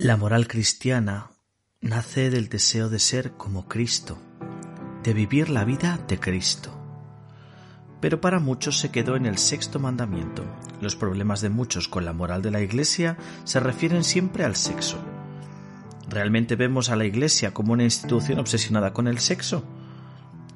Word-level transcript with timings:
La 0.00 0.16
moral 0.16 0.48
cristiana 0.48 1.32
nace 1.82 2.30
del 2.30 2.48
deseo 2.48 2.88
de 2.88 2.98
ser 2.98 3.32
como 3.32 3.68
Cristo, 3.68 4.18
de 5.02 5.12
vivir 5.12 5.50
la 5.50 5.66
vida 5.66 6.00
de 6.08 6.18
Cristo. 6.18 6.74
Pero 8.00 8.18
para 8.18 8.38
muchos 8.38 8.78
se 8.78 8.90
quedó 8.90 9.14
en 9.14 9.26
el 9.26 9.36
sexto 9.36 9.78
mandamiento. 9.78 10.46
Los 10.80 10.96
problemas 10.96 11.42
de 11.42 11.50
muchos 11.50 11.86
con 11.86 12.06
la 12.06 12.14
moral 12.14 12.40
de 12.40 12.50
la 12.50 12.62
Iglesia 12.62 13.18
se 13.44 13.60
refieren 13.60 14.02
siempre 14.02 14.46
al 14.46 14.56
sexo. 14.56 14.96
¿Realmente 16.08 16.56
vemos 16.56 16.88
a 16.88 16.96
la 16.96 17.04
Iglesia 17.04 17.52
como 17.52 17.74
una 17.74 17.84
institución 17.84 18.38
obsesionada 18.38 18.94
con 18.94 19.06
el 19.06 19.18
sexo? 19.18 19.66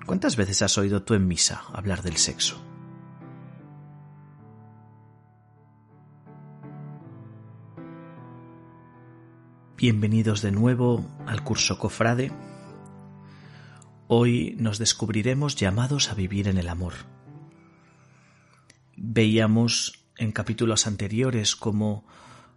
¿Cuántas 0.07 0.37
veces 0.37 0.63
has 0.63 0.79
oído 0.79 1.03
tú 1.03 1.13
en 1.13 1.29
misa 1.29 1.65
hablar 1.75 2.01
del 2.01 2.17
sexo? 2.17 2.74
Bienvenidos 9.85 10.41
de 10.41 10.51
nuevo 10.51 11.05
al 11.27 11.45
curso 11.45 11.79
Cofrade. 11.79 12.33
Hoy 14.09 14.57
nos 14.59 14.79
descubriremos 14.79 15.57
llamados 15.57 16.11
a 16.11 16.15
vivir 16.15 16.49
en 16.49 16.57
el 16.57 16.71
amor. 16.71 16.95
Veíamos 18.97 20.07
en 20.17 20.33
capítulos 20.33 20.87
anteriores 20.87 21.55
cómo 21.55 22.07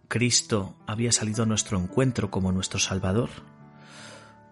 Cristo 0.08 0.78
había 0.86 1.12
salido 1.12 1.42
a 1.42 1.46
nuestro 1.46 1.78
encuentro 1.78 2.30
como 2.30 2.50
nuestro 2.50 2.78
Salvador, 2.78 3.28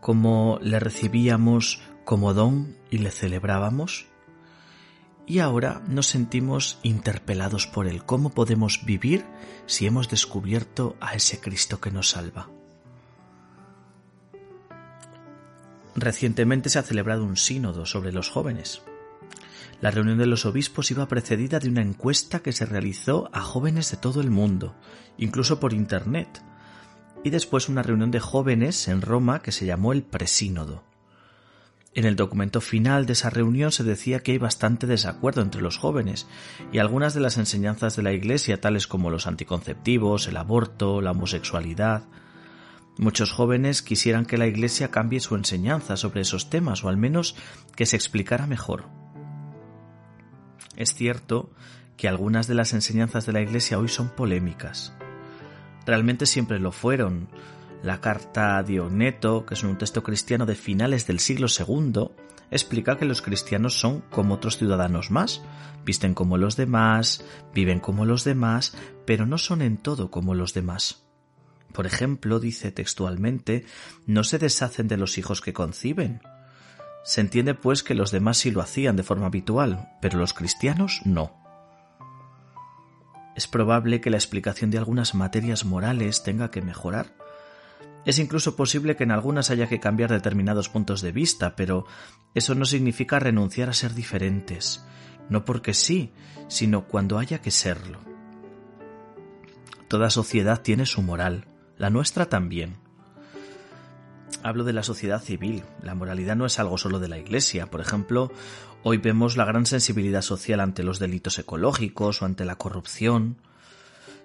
cómo 0.03 0.59
le 0.61 0.79
recibíamos 0.79 1.81
como 2.05 2.35
don 2.35 2.77
y 2.91 2.99
le 2.99 3.11
celebrábamos. 3.11 4.05
Y 5.27 5.39
ahora 5.39 5.81
nos 5.89 6.09
sentimos 6.09 6.79
interpelados 6.83 7.67
por 7.67 7.87
él. 7.87 8.05
¿Cómo 8.05 8.29
podemos 8.29 8.85
vivir 8.85 9.25
si 9.65 9.87
hemos 9.87 10.11
descubierto 10.11 10.95
a 11.01 11.15
ese 11.15 11.41
Cristo 11.41 11.81
que 11.81 11.91
nos 11.91 12.11
salva? 12.11 12.51
Recientemente 15.97 16.69
se 16.69 16.79
ha 16.79 16.83
celebrado 16.83 17.25
un 17.25 17.37
sínodo 17.37 17.87
sobre 17.87 18.13
los 18.13 18.29
jóvenes. 18.29 18.83
La 19.81 19.91
reunión 19.91 20.19
de 20.19 20.27
los 20.27 20.45
obispos 20.45 20.91
iba 20.91 21.09
precedida 21.09 21.59
de 21.59 21.69
una 21.69 21.81
encuesta 21.83 22.41
que 22.41 22.53
se 22.53 22.67
realizó 22.67 23.31
a 23.33 23.41
jóvenes 23.41 23.91
de 23.91 23.97
todo 23.97 24.21
el 24.21 24.31
mundo, 24.31 24.75
incluso 25.17 25.59
por 25.59 25.73
Internet, 25.73 26.43
y 27.25 27.31
después 27.31 27.69
una 27.69 27.83
reunión 27.83 28.11
de 28.11 28.21
jóvenes 28.21 28.89
en 28.89 29.01
Roma 29.01 29.41
que 29.41 29.53
se 29.53 29.67
llamó 29.67 29.93
el 29.93 30.03
presínodo. 30.03 30.85
En 31.95 32.05
el 32.05 32.15
documento 32.15 32.61
final 32.61 33.07
de 33.07 33.15
esa 33.15 33.31
reunión 33.31 33.73
se 33.73 33.83
decía 33.83 34.21
que 34.21 34.33
hay 34.33 34.39
bastante 34.39 34.87
desacuerdo 34.87 35.41
entre 35.41 35.63
los 35.63 35.79
jóvenes 35.79 36.27
y 36.73 36.79
algunas 36.79 37.15
de 37.15 37.21
las 37.21 37.39
enseñanzas 37.39 37.97
de 37.97 38.03
la 38.03 38.13
Iglesia, 38.13 38.61
tales 38.61 38.87
como 38.87 39.09
los 39.09 39.27
anticonceptivos, 39.27 40.29
el 40.29 40.37
aborto, 40.37 41.01
la 41.01 41.13
homosexualidad, 41.13 42.05
Muchos 42.99 43.31
jóvenes 43.31 43.83
quisieran 43.83 44.25
que 44.25 44.39
la 44.39 44.47
Iglesia 44.47 44.91
cambie 44.91 45.21
su 45.21 45.35
enseñanza 45.35 45.99
sobre 45.99 46.23
esos 46.23 46.49
temas 46.49 46.83
o 46.83 46.89
al 46.89 46.97
menos 46.97 47.37
que 47.75 47.85
se 47.85 47.97
explicara 47.97 48.47
mejor. 48.47 48.89
Es 50.77 50.95
cierto 50.95 51.51
que 51.99 52.09
algunas 52.09 52.47
de 52.47 52.55
las 52.55 52.73
enseñanzas 52.73 53.27
de 53.27 53.33
la 53.33 53.43
Iglesia 53.43 53.79
hoy 53.79 53.89
son 53.89 54.09
polémicas. 54.09 54.95
Realmente 55.85 56.27
siempre 56.27 56.59
lo 56.59 56.73
fueron. 56.73 57.29
La 57.83 58.01
carta 58.01 58.57
a 58.57 58.63
Diogneto, 58.63 59.45
que 59.45 59.55
es 59.55 59.63
un 59.63 59.77
texto 59.77 60.03
cristiano 60.03 60.47
de 60.47 60.55
finales 60.55 61.07
del 61.07 61.21
siglo 61.21 61.47
II, 61.49 62.09
explica 62.51 62.97
que 62.97 63.05
los 63.05 63.21
cristianos 63.21 63.79
son 63.79 64.01
como 64.11 64.35
otros 64.35 64.57
ciudadanos 64.57 65.11
más, 65.11 65.43
visten 65.85 66.15
como 66.15 66.39
los 66.39 66.57
demás, 66.57 67.25
viven 67.55 67.81
como 67.81 68.07
los 68.07 68.25
demás, 68.25 68.75
pero 69.05 69.27
no 69.27 69.37
son 69.37 69.61
en 69.63 69.77
todo 69.77 70.11
como 70.11 70.35
los 70.35 70.55
demás. 70.55 71.06
Por 71.73 71.87
ejemplo, 71.87 72.41
dice 72.41 72.73
textualmente, 72.73 73.65
no 74.07 74.25
se 74.25 74.39
deshacen 74.39 74.89
de 74.89 74.97
los 74.97 75.19
hijos 75.19 75.41
que 75.41 75.53
conciben. 75.53 76.21
Se 77.05 77.21
entiende 77.21 77.55
pues 77.55 77.83
que 77.83 77.95
los 77.95 78.11
demás 78.11 78.39
sí 78.39 78.51
lo 78.51 78.61
hacían 78.61 78.97
de 78.97 79.03
forma 79.03 79.27
habitual, 79.27 79.91
pero 80.01 80.19
los 80.19 80.33
cristianos 80.33 81.01
no. 81.05 81.47
Es 83.37 83.47
probable 83.47 84.01
que 84.01 84.11
la 84.11 84.17
explicación 84.17 84.71
de 84.71 84.79
algunas 84.79 85.15
materias 85.15 85.65
morales 85.65 86.23
tenga 86.23 86.51
que 86.51 86.63
mejorar. 86.63 87.15
Es 88.07 88.19
incluso 88.19 88.57
posible 88.57 88.97
que 88.97 89.05
en 89.05 89.11
algunas 89.11 89.51
haya 89.51 89.69
que 89.69 89.81
cambiar 89.81 90.11
determinados 90.11 90.69
puntos 90.69 91.03
de 91.03 91.13
vista, 91.13 91.55
pero 91.55 91.87
eso 92.35 92.55
no 92.55 92.65
significa 92.65 93.19
renunciar 93.19 93.69
a 93.69 93.75
ser 93.75 93.95
diferentes, 93.95 94.85
no 95.29 95.45
porque 95.45 95.75
sí, 95.75 96.13
sino 96.49 96.87
cuando 96.87 97.19
haya 97.19 97.41
que 97.43 97.51
serlo. 97.51 98.01
Toda 99.89 100.09
sociedad 100.11 100.63
tiene 100.63 100.87
su 100.87 101.03
moral, 101.03 101.47
la 101.79 101.91
nuestra 101.91 102.27
también. 102.27 102.77
Hablo 104.43 104.65
de 104.65 104.73
la 104.73 104.83
sociedad 104.83 105.23
civil. 105.23 105.65
La 105.83 105.95
moralidad 105.95 106.37
no 106.37 106.47
es 106.47 106.59
algo 106.59 106.79
solo 106.79 106.99
de 106.99 107.09
la 107.09 107.19
Iglesia. 107.19 107.67
Por 107.67 107.81
ejemplo, 107.81 108.31
hoy 108.83 108.99
vemos 108.99 109.37
la 109.37 109.45
gran 109.45 109.67
sensibilidad 109.67 110.23
social 110.23 110.61
ante 110.61 110.83
los 110.83 110.99
delitos 110.99 111.39
ecológicos 111.39 112.23
o 112.23 112.27
ante 112.27 112.45
la 112.45 112.57
corrupción. 112.57 113.37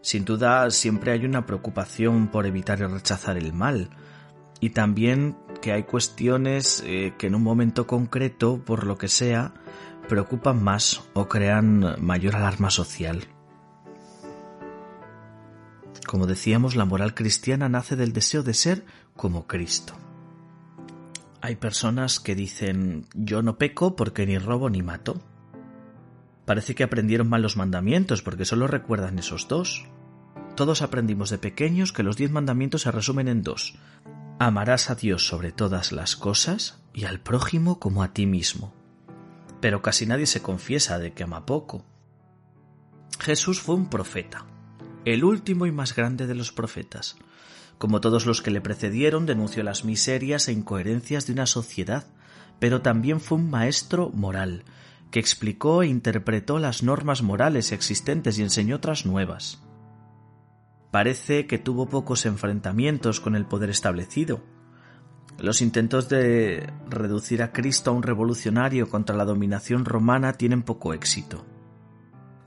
Sin 0.01 0.25
duda, 0.25 0.69
siempre 0.72 1.12
hay 1.12 1.25
una 1.25 1.45
preocupación 1.45 2.28
por 2.28 2.45
evitar 2.45 2.79
y 2.79 2.85
rechazar 2.85 3.38
el 3.38 3.53
mal. 3.53 3.89
Y 4.59 4.72
también 4.72 5.38
que 5.62 5.72
hay 5.72 5.83
cuestiones 5.83 6.83
eh, 6.85 7.13
que 7.18 7.28
en 7.28 7.35
un 7.35 7.44
momento 7.44 7.88
concreto, 7.88 8.63
por 8.63 8.85
lo 8.85 8.97
que 8.97 9.07
sea, 9.07 9.53
preocupan 10.07 10.63
más 10.63 11.03
o 11.13 11.28
crean 11.28 11.95
mayor 12.00 12.35
alarma 12.35 12.69
social. 12.69 13.28
Como 16.07 16.28
decíamos, 16.28 16.75
la 16.75 16.85
moral 16.85 17.13
cristiana 17.13 17.69
nace 17.69 17.95
del 17.95 18.13
deseo 18.13 18.44
de 18.44 18.53
ser 18.53 18.85
como 19.16 19.47
Cristo. 19.47 19.94
Hay 21.41 21.56
personas 21.56 22.19
que 22.19 22.35
dicen 22.35 23.07
yo 23.13 23.41
no 23.41 23.57
peco 23.57 23.95
porque 23.95 24.25
ni 24.25 24.38
robo 24.38 24.69
ni 24.69 24.84
mato. 24.84 25.22
Parece 26.45 26.75
que 26.75 26.84
aprendieron 26.84 27.29
mal 27.29 27.41
los 27.41 27.57
mandamientos 27.57 28.22
porque 28.22 28.45
solo 28.45 28.67
recuerdan 28.67 29.17
esos 29.19 29.47
dos. 29.47 29.85
Todos 30.56 30.81
aprendimos 30.81 31.29
de 31.29 31.38
pequeños 31.38 31.94
que 31.94 32.03
los 32.03 32.18
diez 32.18 32.29
mandamientos 32.29 32.83
se 32.83 32.91
resumen 32.91 33.28
en 33.28 33.41
dos. 33.41 33.75
Amarás 34.38 34.89
a 34.89 34.95
Dios 34.95 35.25
sobre 35.25 35.51
todas 35.51 35.91
las 35.91 36.16
cosas 36.16 36.79
y 36.94 37.06
al 37.06 37.19
prójimo 37.19 37.79
como 37.79 38.03
a 38.03 38.13
ti 38.13 38.25
mismo. 38.25 38.73
Pero 39.62 39.81
casi 39.81 40.06
nadie 40.06 40.25
se 40.25 40.41
confiesa 40.41 41.00
de 41.00 41.13
que 41.13 41.23
ama 41.23 41.45
poco. 41.45 41.85
Jesús 43.19 43.62
fue 43.62 43.75
un 43.75 43.89
profeta, 43.89 44.45
el 45.06 45.23
último 45.23 45.66
y 45.66 45.72
más 45.72 45.95
grande 45.95 46.28
de 46.28 46.35
los 46.35 46.51
profetas. 46.51 47.17
Como 47.78 48.01
todos 48.01 48.25
los 48.25 48.41
que 48.41 48.51
le 48.51 48.62
precedieron, 48.62 49.25
denunció 49.25 49.63
las 49.63 49.84
miserias 49.84 50.47
e 50.47 50.51
incoherencias 50.51 51.25
de 51.25 51.34
una 51.34 51.47
sociedad, 51.47 52.06
pero 52.59 52.81
también 52.81 53.19
fue 53.19 53.39
un 53.39 53.50
maestro 53.50 54.12
moral, 54.12 54.63
que 55.09 55.19
explicó 55.19 55.81
e 55.81 55.88
interpretó 55.88 56.59
las 56.59 56.84
normas 56.84 57.23
morales 57.23 57.72
existentes 57.72 58.38
y 58.38 58.44
enseñó 58.44 58.75
otras 58.75 59.06
nuevas. 59.06 59.63
Parece 60.91 61.47
que 61.47 61.57
tuvo 61.57 61.88
pocos 61.89 62.25
enfrentamientos 62.25 63.19
con 63.19 63.35
el 63.35 63.45
poder 63.45 63.69
establecido. 63.72 64.44
Los 65.39 65.62
intentos 65.62 66.07
de 66.09 66.72
reducir 66.88 67.41
a 67.41 67.51
Cristo 67.51 67.89
a 67.89 67.94
un 67.94 68.03
revolucionario 68.03 68.89
contra 68.89 69.16
la 69.16 69.25
dominación 69.25 69.85
romana 69.85 70.33
tienen 70.33 70.62
poco 70.62 70.94
éxito. 70.94 71.45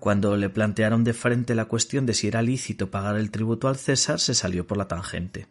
Cuando 0.04 0.37
le 0.37 0.50
plantearon 0.50 1.03
de 1.03 1.15
frente 1.15 1.54
la 1.54 1.65
cuestión 1.65 2.04
de 2.04 2.12
si 2.12 2.28
era 2.28 2.42
lícito 2.42 2.91
pagar 2.91 3.16
el 3.16 3.31
tributo 3.31 3.69
al 3.69 3.76
César, 3.76 4.20
se 4.20 4.34
salió 4.34 4.66
por 4.66 4.76
la 4.76 4.87
tangente. 4.87 5.48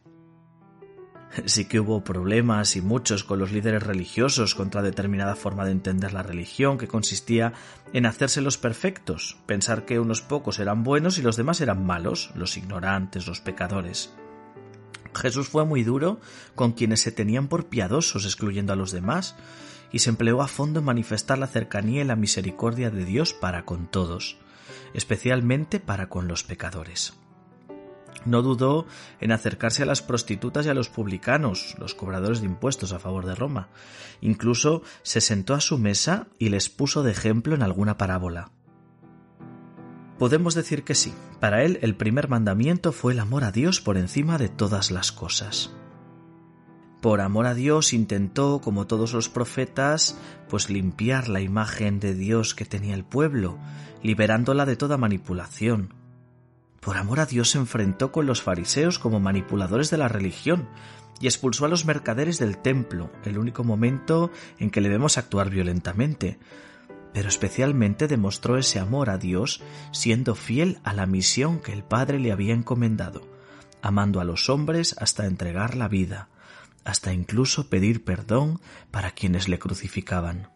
Sí 1.45 1.65
que 1.65 1.79
hubo 1.79 2.03
problemas 2.03 2.75
y 2.75 2.81
muchos 2.81 3.23
con 3.23 3.39
los 3.39 3.51
líderes 3.51 3.81
religiosos 3.81 4.53
contra 4.53 4.83
determinada 4.83 5.35
forma 5.35 5.65
de 5.65 5.71
entender 5.71 6.13
la 6.13 6.21
religión, 6.21 6.77
que 6.77 6.87
consistía 6.87 7.53
en 7.93 8.05
hacerse 8.05 8.41
los 8.41 8.59
perfectos, 8.59 9.39
pensar 9.47 9.85
que 9.85 9.99
unos 9.99 10.21
pocos 10.21 10.59
eran 10.59 10.83
buenos 10.83 11.17
y 11.17 11.23
los 11.23 11.35
demás 11.35 11.59
eran 11.59 11.83
malos, 11.83 12.29
los 12.35 12.55
ignorantes, 12.55 13.25
los 13.25 13.41
pecadores. 13.41 14.13
Jesús 15.15 15.47
fue 15.47 15.65
muy 15.65 15.81
duro 15.81 16.19
con 16.53 16.73
quienes 16.73 17.01
se 17.01 17.11
tenían 17.11 17.47
por 17.47 17.69
piadosos, 17.69 18.25
excluyendo 18.25 18.71
a 18.71 18.75
los 18.75 18.91
demás, 18.91 19.35
y 19.91 19.99
se 19.99 20.11
empleó 20.11 20.43
a 20.43 20.47
fondo 20.47 20.79
en 20.79 20.85
manifestar 20.85 21.39
la 21.39 21.47
cercanía 21.47 22.03
y 22.03 22.05
la 22.05 22.15
misericordia 22.15 22.91
de 22.91 23.03
Dios 23.03 23.33
para 23.33 23.65
con 23.65 23.87
todos, 23.87 24.37
especialmente 24.93 25.79
para 25.79 26.09
con 26.09 26.27
los 26.27 26.43
pecadores. 26.43 27.13
No 28.25 28.41
dudó 28.41 28.85
en 29.19 29.31
acercarse 29.31 29.83
a 29.83 29.85
las 29.85 30.01
prostitutas 30.01 30.65
y 30.65 30.69
a 30.69 30.73
los 30.73 30.89
publicanos, 30.89 31.75
los 31.77 31.93
cobradores 31.93 32.39
de 32.39 32.47
impuestos 32.47 32.93
a 32.93 32.99
favor 32.99 33.25
de 33.25 33.35
Roma. 33.35 33.69
Incluso 34.21 34.81
se 35.01 35.19
sentó 35.19 35.55
a 35.55 35.61
su 35.61 35.77
mesa 35.77 36.27
y 36.39 36.49
les 36.49 36.69
puso 36.69 37.03
de 37.03 37.11
ejemplo 37.11 37.55
en 37.55 37.63
alguna 37.63 37.97
parábola. 37.97 38.51
Podemos 40.19 40.55
decir 40.55 40.83
que 40.83 40.95
sí, 40.95 41.13
para 41.39 41.63
él 41.63 41.79
el 41.81 41.95
primer 41.95 42.29
mandamiento 42.29 42.91
fue 42.91 43.13
el 43.13 43.19
amor 43.19 43.43
a 43.43 43.51
Dios 43.51 43.81
por 43.81 43.97
encima 43.97 44.37
de 44.37 44.47
todas 44.47 44.89
las 44.91 45.11
cosas 45.11 45.71
por 47.03 47.19
amor 47.19 47.47
a 47.47 47.53
Dios 47.53 47.91
intentó, 47.91 48.61
como 48.61 48.87
todos 48.87 49.11
los 49.11 49.27
profetas, 49.27 50.17
pues 50.47 50.69
limpiar 50.69 51.27
la 51.27 51.41
imagen 51.41 51.99
de 51.99 52.15
Dios 52.15 52.55
que 52.55 52.63
tenía 52.63 52.95
el 52.95 53.03
pueblo, 53.03 53.57
liberándola 54.01 54.65
de 54.65 54.77
toda 54.77 54.95
manipulación. 54.95 55.93
Por 56.79 56.95
amor 56.95 57.19
a 57.19 57.25
Dios 57.25 57.49
se 57.49 57.57
enfrentó 57.57 58.13
con 58.13 58.25
los 58.25 58.41
fariseos 58.41 58.99
como 58.99 59.19
manipuladores 59.19 59.89
de 59.89 59.97
la 59.97 60.07
religión 60.07 60.69
y 61.19 61.25
expulsó 61.27 61.65
a 61.65 61.67
los 61.67 61.83
mercaderes 61.83 62.39
del 62.39 62.57
templo, 62.57 63.11
el 63.25 63.37
único 63.37 63.65
momento 63.65 64.31
en 64.57 64.69
que 64.69 64.79
le 64.79 64.87
vemos 64.87 65.17
actuar 65.17 65.49
violentamente. 65.49 66.39
Pero 67.13 67.27
especialmente 67.27 68.07
demostró 68.07 68.57
ese 68.57 68.79
amor 68.79 69.09
a 69.09 69.17
Dios 69.17 69.61
siendo 69.91 70.35
fiel 70.35 70.79
a 70.85 70.93
la 70.93 71.05
misión 71.05 71.59
que 71.59 71.73
el 71.73 71.83
Padre 71.83 72.21
le 72.21 72.31
había 72.31 72.53
encomendado, 72.53 73.27
amando 73.81 74.21
a 74.21 74.23
los 74.23 74.49
hombres 74.49 74.95
hasta 74.97 75.25
entregar 75.25 75.75
la 75.75 75.89
vida, 75.89 76.29
hasta 76.85 77.13
incluso 77.13 77.69
pedir 77.69 78.03
perdón 78.03 78.59
para 78.91 79.11
quienes 79.11 79.47
le 79.47 79.59
crucificaban. 79.59 80.49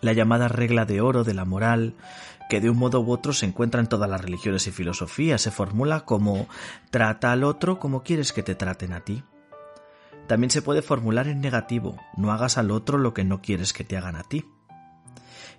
La 0.00 0.12
llamada 0.12 0.48
regla 0.48 0.84
de 0.84 1.00
oro 1.00 1.22
de 1.22 1.34
la 1.34 1.44
moral, 1.44 1.94
que 2.50 2.60
de 2.60 2.70
un 2.70 2.76
modo 2.76 3.00
u 3.00 3.12
otro 3.12 3.32
se 3.32 3.46
encuentra 3.46 3.80
en 3.80 3.86
todas 3.86 4.10
las 4.10 4.20
religiones 4.20 4.66
y 4.66 4.72
filosofías, 4.72 5.40
se 5.40 5.50
formula 5.50 6.00
como 6.00 6.48
trata 6.90 7.32
al 7.32 7.44
otro 7.44 7.78
como 7.78 8.02
quieres 8.02 8.32
que 8.32 8.42
te 8.42 8.54
traten 8.54 8.92
a 8.92 9.00
ti. 9.00 9.22
También 10.26 10.50
se 10.50 10.62
puede 10.62 10.82
formular 10.82 11.28
en 11.28 11.40
negativo, 11.40 12.00
no 12.16 12.32
hagas 12.32 12.58
al 12.58 12.70
otro 12.70 12.98
lo 12.98 13.14
que 13.14 13.24
no 13.24 13.40
quieres 13.42 13.72
que 13.72 13.84
te 13.84 13.96
hagan 13.96 14.16
a 14.16 14.24
ti. 14.24 14.44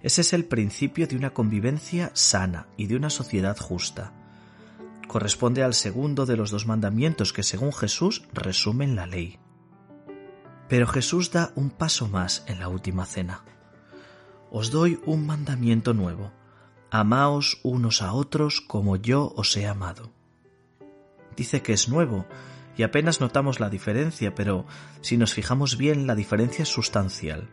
Ese 0.02 0.22
es 0.22 0.34
el 0.34 0.46
principio 0.46 1.08
de 1.08 1.16
una 1.16 1.30
convivencia 1.30 2.12
sana 2.14 2.68
y 2.75 2.88
de 2.88 2.98
una 2.98 3.10
sociedad 3.10 3.58
justa. 3.58 4.12
Corresponde 5.13 5.62
al 5.62 5.75
segundo 5.75 6.25
de 6.25 6.38
los 6.38 6.50
dos 6.50 6.65
mandamientos 6.65 7.33
que 7.33 7.44
según 7.44 7.71
Jesús 7.71 8.24
resumen 8.33 8.95
la 8.95 9.06
ley. 9.06 9.38
Pero 10.68 10.88
Jesús 10.88 11.30
da 11.30 11.51
un 11.56 11.69
paso 11.69 12.07
más 12.07 12.44
en 12.48 12.60
la 12.60 12.68
última 12.68 13.06
cena 13.06 13.44
os 14.54 14.69
doy 14.69 15.01
un 15.07 15.25
mandamiento 15.25 15.95
nuevo. 15.95 16.31
Amaos 16.92 17.60
unos 17.63 18.04
a 18.04 18.13
otros 18.13 18.62
como 18.62 18.98
yo 18.98 19.33
os 19.36 19.57
he 19.57 19.65
amado. 19.65 20.12
Dice 21.36 21.63
que 21.63 21.74
es 21.74 21.89
nuevo, 21.89 22.27
y 22.77 22.83
apenas 22.83 23.19
notamos 23.19 23.60
la 23.60 23.71
diferencia, 23.71 24.36
pero 24.36 24.68
si 25.01 25.18
nos 25.18 25.33
fijamos 25.33 25.75
bien, 25.75 26.06
la 26.06 26.13
diferencia 26.13 26.62
es 26.62 26.69
sustancial. 26.69 27.50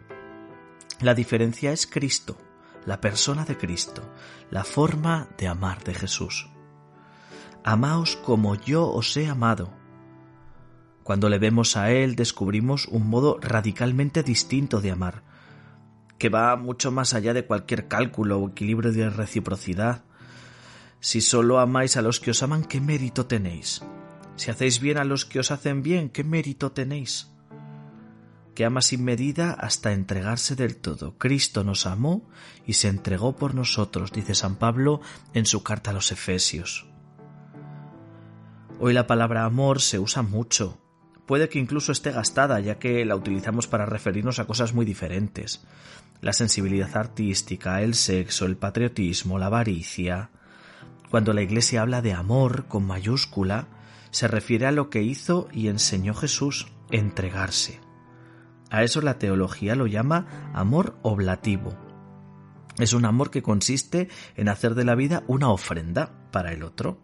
La 1.00 1.14
diferencia 1.14 1.72
es 1.72 1.86
Cristo, 1.86 2.36
la 2.84 3.00
persona 3.00 3.46
de 3.46 3.56
Cristo, 3.56 4.02
la 4.50 4.64
forma 4.64 5.30
de 5.38 5.48
amar 5.48 5.82
de 5.84 5.94
Jesús. 5.94 6.50
Amaos 7.62 8.16
como 8.16 8.54
yo 8.54 8.90
os 8.90 9.14
he 9.18 9.28
amado. 9.28 9.70
Cuando 11.02 11.28
le 11.28 11.38
vemos 11.38 11.76
a 11.76 11.90
Él 11.90 12.16
descubrimos 12.16 12.86
un 12.86 13.08
modo 13.08 13.38
radicalmente 13.40 14.22
distinto 14.22 14.80
de 14.80 14.90
amar, 14.90 15.22
que 16.16 16.30
va 16.30 16.56
mucho 16.56 16.90
más 16.90 17.12
allá 17.12 17.34
de 17.34 17.44
cualquier 17.44 17.86
cálculo 17.86 18.38
o 18.38 18.48
equilibrio 18.48 18.92
de 18.92 19.10
reciprocidad. 19.10 20.04
Si 21.00 21.20
solo 21.20 21.60
amáis 21.60 21.96
a 21.96 22.02
los 22.02 22.18
que 22.18 22.30
os 22.30 22.42
aman, 22.42 22.64
¿qué 22.64 22.80
mérito 22.80 23.26
tenéis? 23.26 23.82
Si 24.36 24.50
hacéis 24.50 24.80
bien 24.80 24.96
a 24.96 25.04
los 25.04 25.26
que 25.26 25.40
os 25.40 25.50
hacen 25.50 25.82
bien, 25.82 26.08
¿qué 26.08 26.24
mérito 26.24 26.72
tenéis? 26.72 27.30
Que 28.54 28.64
ama 28.64 28.80
sin 28.80 29.04
medida 29.04 29.52
hasta 29.52 29.92
entregarse 29.92 30.56
del 30.56 30.76
todo. 30.76 31.18
Cristo 31.18 31.62
nos 31.62 31.86
amó 31.86 32.26
y 32.66 32.74
se 32.74 32.88
entregó 32.88 33.36
por 33.36 33.54
nosotros, 33.54 34.12
dice 34.12 34.34
San 34.34 34.56
Pablo 34.56 35.00
en 35.34 35.44
su 35.44 35.62
carta 35.62 35.90
a 35.90 35.94
los 35.94 36.10
Efesios. 36.10 36.89
Hoy 38.81 38.94
la 38.94 39.06
palabra 39.06 39.44
amor 39.44 39.81
se 39.81 39.99
usa 39.99 40.23
mucho. 40.23 40.79
Puede 41.27 41.49
que 41.49 41.59
incluso 41.59 41.93
esté 41.93 42.11
gastada, 42.11 42.59
ya 42.61 42.79
que 42.79 43.05
la 43.05 43.15
utilizamos 43.15 43.69
para 43.69 43.87
referirnos 43.87 44.38
a 44.38 44.47
cosas 44.47 44.73
muy 44.73 44.85
diferentes 44.85 45.65
la 46.21 46.32
sensibilidad 46.32 46.97
artística, 46.97 47.82
el 47.82 47.94
sexo, 47.94 48.47
el 48.47 48.56
patriotismo, 48.56 49.38
la 49.38 49.47
avaricia. 49.47 50.31
Cuando 51.11 51.32
la 51.32 51.43
Iglesia 51.43 51.82
habla 51.82 52.03
de 52.03 52.12
amor 52.12 52.67
con 52.67 52.87
mayúscula, 52.87 53.69
se 54.11 54.29
refiere 54.29 54.67
a 54.67 54.73
lo 54.73 54.91
que 54.91 55.03
hizo 55.03 55.49
y 55.53 55.69
enseñó 55.69 56.15
Jesús, 56.15 56.73
entregarse. 56.91 57.81
A 58.71 58.82
eso 58.82 59.00
la 59.00 59.19
teología 59.19 59.75
lo 59.75 59.87
llama 59.87 60.53
amor 60.55 60.99
oblativo. 61.03 61.77
Es 62.79 62.93
un 62.93 63.05
amor 63.05 63.31
que 63.31 63.43
consiste 63.43 64.09
en 64.37 64.49
hacer 64.49 64.75
de 64.75 64.85
la 64.85 64.94
vida 64.94 65.25
una 65.27 65.50
ofrenda 65.50 66.12
para 66.31 66.53
el 66.53 66.62
otro. 66.62 67.03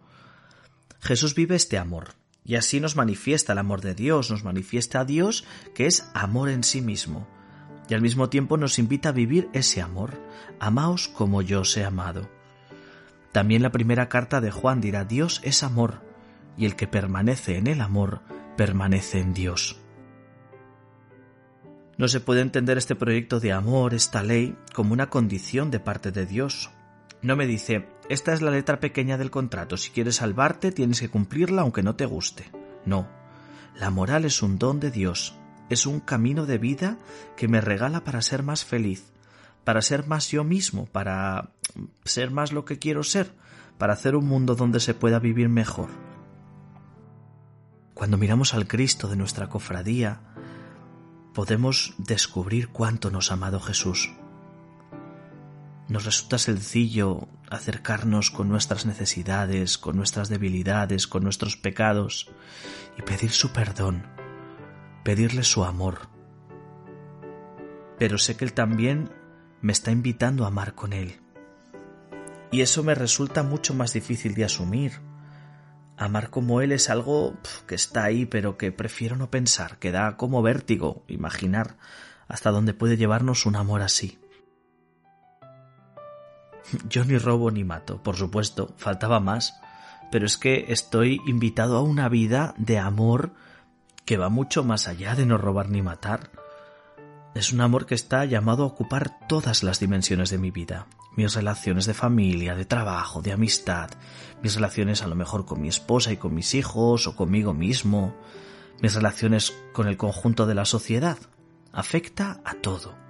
Jesús 0.99 1.35
vive 1.35 1.55
este 1.55 1.77
amor, 1.77 2.15
y 2.43 2.55
así 2.55 2.79
nos 2.79 2.95
manifiesta 2.95 3.53
el 3.53 3.59
amor 3.59 3.81
de 3.81 3.93
Dios, 3.93 4.31
nos 4.31 4.43
manifiesta 4.43 5.01
a 5.01 5.05
Dios 5.05 5.45
que 5.75 5.85
es 5.85 6.09
amor 6.13 6.49
en 6.49 6.63
sí 6.63 6.81
mismo, 6.81 7.27
y 7.89 7.93
al 7.93 8.01
mismo 8.01 8.29
tiempo 8.29 8.57
nos 8.57 8.79
invita 8.79 9.09
a 9.09 9.13
vivir 9.13 9.49
ese 9.53 9.81
amor. 9.81 10.19
Amaos 10.59 11.07
como 11.07 11.41
yo 11.41 11.61
os 11.61 11.75
he 11.77 11.85
amado. 11.85 12.29
También 13.31 13.61
la 13.61 13.71
primera 13.71 14.09
carta 14.09 14.41
de 14.41 14.51
Juan 14.51 14.81
dirá 14.81 15.05
Dios 15.05 15.41
es 15.43 15.63
amor, 15.63 16.01
y 16.57 16.65
el 16.65 16.75
que 16.75 16.87
permanece 16.87 17.57
en 17.57 17.67
el 17.67 17.81
amor 17.81 18.21
permanece 18.55 19.19
en 19.19 19.33
Dios. 19.33 19.79
No 21.97 22.07
se 22.07 22.19
puede 22.19 22.41
entender 22.41 22.77
este 22.77 22.95
proyecto 22.95 23.39
de 23.39 23.53
amor, 23.53 23.93
esta 23.93 24.21
ley, 24.21 24.55
como 24.73 24.93
una 24.93 25.09
condición 25.09 25.71
de 25.71 25.79
parte 25.79 26.11
de 26.11 26.25
Dios. 26.25 26.69
No 27.27 27.35
me 27.35 27.45
dice, 27.45 27.85
esta 28.07 28.31
es 28.31 28.41
la 28.41 28.51
letra 28.51 28.79
pequeña 28.79 29.17
del 29.17 29.31
contrato, 29.31 29.75
si 29.75 29.89
quieres 29.89 30.15
salvarte 30.15 30.71
tienes 30.71 31.01
que 31.01 31.09
cumplirla 31.09 31.61
aunque 31.61 31.83
no 31.83 31.93
te 31.93 32.05
guste. 32.05 32.49
No, 32.85 33.05
la 33.75 33.89
moral 33.89 34.23
es 34.23 34.41
un 34.41 34.57
don 34.57 34.79
de 34.79 34.91
Dios, 34.91 35.35
es 35.69 35.85
un 35.85 35.99
camino 35.99 36.45
de 36.45 36.57
vida 36.57 36.97
que 37.35 37.49
me 37.49 37.59
regala 37.59 38.05
para 38.05 38.21
ser 38.21 38.43
más 38.43 38.63
feliz, 38.63 39.11
para 39.65 39.81
ser 39.81 40.07
más 40.07 40.29
yo 40.29 40.45
mismo, 40.45 40.85
para 40.85 41.51
ser 42.05 42.31
más 42.31 42.53
lo 42.53 42.63
que 42.63 42.79
quiero 42.79 43.03
ser, 43.03 43.33
para 43.77 43.91
hacer 43.91 44.15
un 44.15 44.25
mundo 44.25 44.55
donde 44.55 44.79
se 44.79 44.93
pueda 44.93 45.19
vivir 45.19 45.49
mejor. 45.49 45.89
Cuando 47.93 48.17
miramos 48.17 48.53
al 48.53 48.69
Cristo 48.69 49.09
de 49.09 49.17
nuestra 49.17 49.49
cofradía, 49.49 50.21
podemos 51.33 51.93
descubrir 51.97 52.69
cuánto 52.69 53.11
nos 53.11 53.31
ha 53.31 53.33
amado 53.33 53.59
Jesús. 53.59 54.13
Nos 55.87 56.05
resulta 56.05 56.37
sencillo 56.37 57.27
acercarnos 57.49 58.31
con 58.31 58.49
nuestras 58.49 58.85
necesidades, 58.85 59.77
con 59.77 59.95
nuestras 59.95 60.29
debilidades, 60.29 61.07
con 61.07 61.23
nuestros 61.23 61.55
pecados 61.55 62.29
y 62.97 63.01
pedir 63.03 63.31
su 63.31 63.53
perdón 63.53 64.17
pedirle 65.07 65.43
su 65.43 65.63
amor. 65.63 66.09
Pero 67.97 68.17
sé 68.17 68.35
que 68.35 68.43
Él 68.43 68.51
también 68.51 69.09
me 69.61 69.71
está 69.71 69.89
invitando 69.89 70.43
a 70.43 70.47
amar 70.47 70.75
con 70.75 70.91
Él. 70.91 71.21
Y 72.51 72.59
eso 72.59 72.83
me 72.83 72.93
resulta 72.93 73.41
mucho 73.41 73.73
más 73.73 73.93
difícil 73.93 74.35
de 74.35 74.43
asumir. 74.43 74.99
Amar 75.95 76.29
como 76.29 76.59
Él 76.59 76.73
es 76.73 76.89
algo 76.89 77.37
que 77.67 77.75
está 77.75 78.03
ahí, 78.03 78.25
pero 78.25 78.57
que 78.57 78.73
prefiero 78.73 79.15
no 79.15 79.31
pensar, 79.31 79.79
que 79.79 79.93
da 79.93 80.17
como 80.17 80.41
vértigo 80.41 81.05
imaginar 81.07 81.77
hasta 82.27 82.51
dónde 82.51 82.73
puede 82.73 82.97
llevarnos 82.97 83.45
un 83.45 83.55
amor 83.55 83.83
así. 83.83 84.19
Yo 86.89 87.05
ni 87.05 87.17
robo 87.17 87.51
ni 87.51 87.63
mato, 87.63 88.01
por 88.01 88.15
supuesto, 88.15 88.73
faltaba 88.77 89.19
más, 89.19 89.59
pero 90.11 90.25
es 90.25 90.37
que 90.37 90.65
estoy 90.69 91.21
invitado 91.25 91.77
a 91.77 91.81
una 91.81 92.09
vida 92.09 92.53
de 92.57 92.79
amor 92.79 93.31
que 94.05 94.17
va 94.17 94.29
mucho 94.29 94.63
más 94.63 94.87
allá 94.87 95.15
de 95.15 95.25
no 95.25 95.37
robar 95.37 95.69
ni 95.69 95.81
matar. 95.81 96.31
Es 97.35 97.51
un 97.51 97.61
amor 97.61 97.85
que 97.85 97.95
está 97.95 98.25
llamado 98.25 98.63
a 98.63 98.67
ocupar 98.67 99.27
todas 99.27 99.63
las 99.63 99.79
dimensiones 99.79 100.29
de 100.29 100.37
mi 100.37 100.49
vida, 100.49 100.87
mis 101.15 101.35
relaciones 101.35 101.85
de 101.85 101.93
familia, 101.93 102.55
de 102.55 102.65
trabajo, 102.65 103.21
de 103.21 103.33
amistad, 103.33 103.89
mis 104.41 104.55
relaciones 104.55 105.03
a 105.03 105.07
lo 105.07 105.15
mejor 105.15 105.45
con 105.45 105.61
mi 105.61 105.67
esposa 105.67 106.11
y 106.11 106.17
con 106.17 106.33
mis 106.33 106.55
hijos 106.55 107.05
o 107.05 107.15
conmigo 107.15 107.53
mismo, 107.53 108.15
mis 108.81 108.95
relaciones 108.95 109.53
con 109.73 109.87
el 109.87 109.97
conjunto 109.97 110.45
de 110.45 110.55
la 110.55 110.65
sociedad. 110.65 111.17
Afecta 111.73 112.41
a 112.43 112.55
todo. 112.55 113.06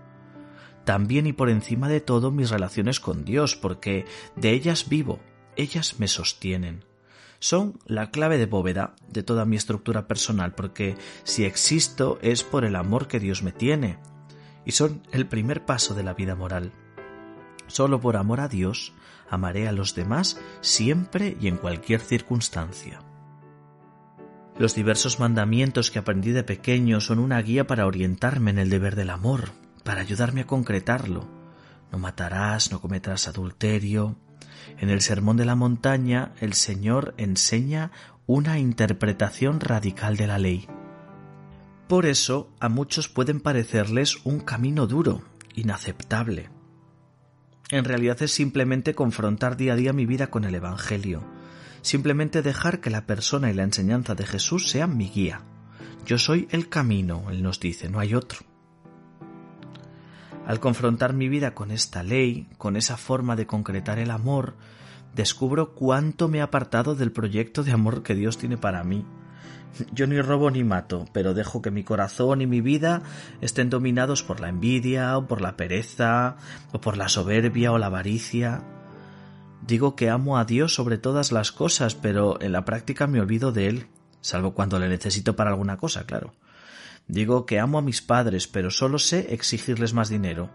También 0.88 1.28
y 1.28 1.34
por 1.34 1.50
encima 1.50 1.90
de 1.90 2.00
todo 2.00 2.32
mis 2.32 2.50
relaciones 2.50 3.02
con 3.02 3.26
Dios, 3.26 3.58
porque 3.58 4.06
de 4.38 4.52
ellas 4.52 4.88
vivo, 4.88 5.20
ellas 5.58 6.00
me 6.00 6.08
sostienen 6.08 6.86
son 7.40 7.80
la 7.86 8.10
clave 8.10 8.38
de 8.38 8.46
bóveda 8.46 8.96
de 9.10 9.22
toda 9.22 9.46
mi 9.46 9.58
estructura 9.58 10.08
personal, 10.08 10.56
porque 10.56 10.98
si 11.24 11.46
existo 11.46 12.18
es 12.22 12.44
por 12.44 12.66
el 12.66 12.76
amor 12.76 13.08
que 13.08 13.20
Dios 13.20 13.44
me 13.44 13.52
tiene, 13.52 14.00
y 14.66 14.72
son 14.72 15.04
el 15.12 15.28
primer 15.28 15.64
paso 15.66 15.94
de 15.94 16.04
la 16.04 16.14
vida 16.14 16.36
moral. 16.36 16.72
Solo 17.68 18.02
por 18.02 18.18
amor 18.18 18.40
a 18.40 18.48
Dios 18.48 18.94
amaré 19.30 19.68
a 19.68 19.72
los 19.72 19.94
demás 19.94 20.40
siempre 20.62 21.38
y 21.40 21.48
en 21.48 21.58
cualquier 21.58 22.00
circunstancia. 22.00 23.02
Los 24.58 24.74
diversos 24.74 25.20
mandamientos 25.20 25.92
que 25.92 26.00
aprendí 26.00 26.32
de 26.32 26.44
pequeño 26.44 27.02
son 27.02 27.20
una 27.20 27.40
guía 27.42 27.68
para 27.68 27.86
orientarme 27.86 28.50
en 28.50 28.58
el 28.58 28.72
deber 28.72 28.96
del 28.96 29.12
amor, 29.12 29.52
para 29.88 30.02
ayudarme 30.02 30.42
a 30.42 30.48
concretarlo. 30.48 31.26
No 31.94 31.98
matarás, 31.98 32.74
no 32.74 32.82
cometerás 32.82 33.30
adulterio, 33.30 34.18
en 34.78 34.90
el 34.90 35.00
Sermón 35.00 35.38
de 35.38 35.46
la 35.46 35.56
Montaña 35.56 36.34
el 36.42 36.56
Señor 36.56 37.14
enseña 37.16 37.92
una 38.26 38.60
interpretación 38.60 39.62
radical 39.62 40.18
de 40.18 40.28
la 40.28 40.40
ley. 40.40 40.68
Por 41.88 42.06
eso 42.06 42.54
a 42.60 42.68
muchos 42.68 43.08
pueden 43.08 43.40
parecerles 43.40 44.18
un 44.26 44.42
camino 44.42 44.88
duro, 44.88 45.22
inaceptable. 45.56 46.50
En 47.72 47.86
realidad 47.86 48.22
es 48.22 48.34
simplemente 48.34 48.94
confrontar 48.94 49.56
día 49.56 49.72
a 49.72 49.76
día 49.78 49.94
mi 49.94 50.06
vida 50.06 50.30
con 50.30 50.44
el 50.44 50.56
Evangelio, 50.56 51.24
Simplemente 51.82 52.42
dejar 52.42 52.82
que 52.82 52.90
la 52.90 53.06
persona 53.06 53.50
y 53.50 53.54
la 53.54 53.64
enseñanza 53.64 54.14
de 54.16 54.26
Jesús 54.26 54.68
sean 54.68 54.98
mi 54.98 55.08
guía. 55.10 55.44
Yo 56.06 56.18
soy 56.18 56.50
el 56.52 56.68
camino, 56.68 57.30
Él 57.30 57.42
nos 57.42 57.62
dice, 57.62 57.88
no 57.88 58.02
hay 58.02 58.14
otro. 58.14 58.40
Al 60.48 60.62
confrontar 60.62 61.12
mi 61.12 61.28
vida 61.28 61.54
con 61.54 61.72
esta 61.72 62.04
ley, 62.04 62.48
con 62.58 62.78
esa 62.78 62.96
forma 62.96 63.36
de 63.36 63.46
concretar 63.46 64.00
el 64.00 64.10
amor, 64.12 64.56
descubro 65.14 65.76
cuánto 65.76 66.30
me 66.30 66.38
he 66.38 66.42
apartado 66.42 66.96
del 66.96 67.12
proyecto 67.12 67.64
de 67.66 67.74
amor 67.74 68.02
que 68.02 68.16
Dios 68.16 68.38
tiene 68.38 68.56
para 68.56 68.86
mí. 68.86 69.06
Yo 69.92 70.08
ni 70.08 70.22
robo 70.22 70.50
ni 70.50 70.64
mato, 70.64 71.04
pero 71.12 71.34
dejo 71.34 71.62
que 71.62 71.70
mi 71.70 71.84
corazón 71.84 72.40
y 72.40 72.48
mi 72.48 72.62
vida 72.62 73.02
estén 73.42 73.70
dominados 73.70 74.24
por 74.24 74.40
la 74.40 74.48
envidia 74.48 75.18
o 75.18 75.28
por 75.28 75.42
la 75.42 75.58
pereza 75.58 76.38
o 76.72 76.80
por 76.80 76.96
la 76.96 77.10
soberbia 77.10 77.74
o 77.74 77.78
la 77.78 77.88
avaricia. 77.88 78.64
Digo 79.68 79.98
que 79.98 80.10
amo 80.10 80.38
a 80.38 80.46
Dios 80.46 80.74
sobre 80.74 80.98
todas 80.98 81.34
las 81.34 81.52
cosas, 81.52 81.94
pero 81.94 82.42
en 82.42 82.54
la 82.54 82.64
práctica 82.64 83.06
me 83.06 83.20
olvido 83.20 83.52
de 83.52 83.68
Él, 83.68 83.88
salvo 84.22 84.54
cuando 84.54 84.80
le 84.80 84.88
necesito 84.88 85.36
para 85.36 85.50
alguna 85.50 85.76
cosa, 85.76 86.06
claro. 86.06 86.32
Digo 87.08 87.46
que 87.46 87.60
amo 87.60 87.78
a 87.78 87.82
mis 87.82 88.02
padres, 88.02 88.48
pero 88.48 88.70
solo 88.70 89.00
sé 89.00 89.34
exigirles 89.34 89.94
más 89.94 90.10
dinero. 90.10 90.50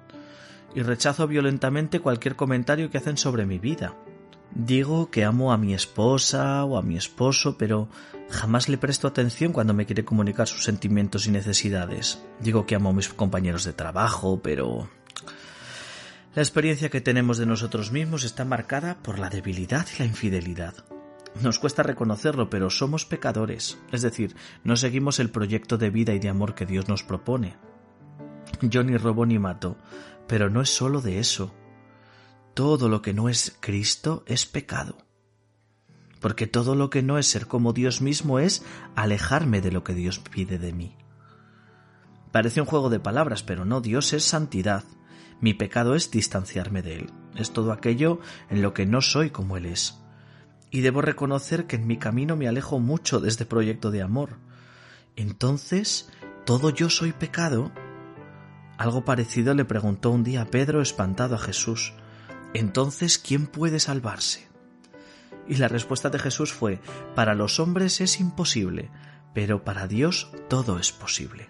Y 0.74 0.82
rechazo 0.82 1.26
violentamente 1.26 2.00
cualquier 2.00 2.36
comentario 2.36 2.90
que 2.90 2.98
hacen 2.98 3.16
sobre 3.16 3.46
mi 3.46 3.58
vida. 3.58 3.94
Digo 4.54 5.10
que 5.10 5.24
amo 5.24 5.52
a 5.52 5.56
mi 5.56 5.72
esposa 5.72 6.64
o 6.64 6.76
a 6.76 6.82
mi 6.82 6.96
esposo, 6.96 7.56
pero 7.56 7.88
jamás 8.30 8.68
le 8.68 8.76
presto 8.76 9.08
atención 9.08 9.52
cuando 9.52 9.72
me 9.72 9.86
quiere 9.86 10.04
comunicar 10.04 10.46
sus 10.46 10.64
sentimientos 10.64 11.26
y 11.26 11.30
necesidades. 11.30 12.22
Digo 12.40 12.66
que 12.66 12.74
amo 12.74 12.90
a 12.90 12.92
mis 12.92 13.08
compañeros 13.08 13.64
de 13.64 13.72
trabajo, 13.72 14.40
pero... 14.42 14.90
La 16.34 16.42
experiencia 16.42 16.90
que 16.90 17.02
tenemos 17.02 17.36
de 17.38 17.46
nosotros 17.46 17.92
mismos 17.92 18.24
está 18.24 18.44
marcada 18.44 18.98
por 19.02 19.18
la 19.18 19.30
debilidad 19.30 19.86
y 19.94 19.98
la 19.98 20.06
infidelidad. 20.06 20.74
Nos 21.40 21.58
cuesta 21.58 21.82
reconocerlo, 21.82 22.50
pero 22.50 22.68
somos 22.68 23.06
pecadores, 23.06 23.78
es 23.90 24.02
decir, 24.02 24.36
no 24.64 24.76
seguimos 24.76 25.18
el 25.18 25.30
proyecto 25.30 25.78
de 25.78 25.90
vida 25.90 26.12
y 26.12 26.18
de 26.18 26.28
amor 26.28 26.54
que 26.54 26.66
Dios 26.66 26.88
nos 26.88 27.02
propone. 27.02 27.56
Yo 28.60 28.84
ni 28.84 28.96
robo 28.96 29.24
ni 29.24 29.38
mato, 29.38 29.78
pero 30.28 30.50
no 30.50 30.60
es 30.60 30.68
solo 30.68 31.00
de 31.00 31.18
eso. 31.18 31.54
Todo 32.54 32.88
lo 32.88 33.00
que 33.00 33.14
no 33.14 33.28
es 33.28 33.56
Cristo 33.60 34.24
es 34.26 34.44
pecado. 34.44 34.98
Porque 36.20 36.46
todo 36.46 36.74
lo 36.74 36.90
que 36.90 37.02
no 37.02 37.18
es 37.18 37.26
ser 37.26 37.46
como 37.48 37.72
Dios 37.72 38.02
mismo 38.02 38.38
es 38.38 38.62
alejarme 38.94 39.60
de 39.60 39.72
lo 39.72 39.82
que 39.82 39.94
Dios 39.94 40.18
pide 40.18 40.58
de 40.58 40.72
mí. 40.72 40.96
Parece 42.30 42.60
un 42.60 42.66
juego 42.66 42.90
de 42.90 43.00
palabras, 43.00 43.42
pero 43.42 43.64
no, 43.64 43.80
Dios 43.80 44.12
es 44.12 44.24
santidad. 44.24 44.84
Mi 45.40 45.54
pecado 45.54 45.94
es 45.96 46.10
distanciarme 46.10 46.82
de 46.82 46.96
Él. 46.96 47.10
Es 47.34 47.52
todo 47.52 47.72
aquello 47.72 48.20
en 48.50 48.62
lo 48.62 48.74
que 48.74 48.86
no 48.86 49.00
soy 49.00 49.30
como 49.30 49.56
Él 49.56 49.66
es 49.66 50.01
y 50.72 50.80
debo 50.80 51.02
reconocer 51.02 51.66
que 51.66 51.76
en 51.76 51.86
mi 51.86 51.98
camino 51.98 52.34
me 52.34 52.48
alejo 52.48 52.80
mucho 52.80 53.20
de 53.20 53.28
este 53.28 53.44
proyecto 53.44 53.90
de 53.90 54.00
amor. 54.02 54.38
Entonces, 55.16 56.08
¿todo 56.46 56.70
yo 56.70 56.88
soy 56.88 57.12
pecado? 57.12 57.70
Algo 58.78 59.04
parecido 59.04 59.54
le 59.54 59.66
preguntó 59.66 60.10
un 60.10 60.24
día 60.24 60.46
Pedro 60.46 60.80
espantado 60.80 61.34
a 61.34 61.38
Jesús. 61.38 61.92
Entonces, 62.54 63.18
¿quién 63.18 63.46
puede 63.46 63.80
salvarse? 63.80 64.48
Y 65.46 65.56
la 65.56 65.68
respuesta 65.68 66.08
de 66.08 66.18
Jesús 66.18 66.54
fue, 66.54 66.80
para 67.14 67.34
los 67.34 67.60
hombres 67.60 68.00
es 68.00 68.18
imposible, 68.18 68.90
pero 69.34 69.64
para 69.64 69.86
Dios 69.86 70.32
todo 70.48 70.78
es 70.78 70.90
posible. 70.90 71.48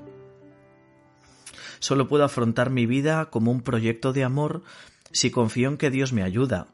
Solo 1.79 2.09
puedo 2.09 2.25
afrontar 2.25 2.71
mi 2.71 2.87
vida 2.87 3.26
como 3.26 3.52
un 3.52 3.62
proyecto 3.62 4.12
de 4.12 4.25
amor 4.25 4.64
si 5.12 5.31
confío 5.31 5.69
en 5.69 5.76
que 5.76 5.91
Dios 5.91 6.12
me 6.12 6.25
ayuda, 6.25 6.69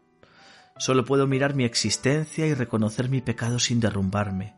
Solo 0.78 1.04
puedo 1.04 1.26
mirar 1.26 1.54
mi 1.54 1.64
existencia 1.64 2.46
y 2.46 2.54
reconocer 2.54 3.08
mi 3.08 3.20
pecado 3.20 3.58
sin 3.58 3.80
derrumbarme. 3.80 4.54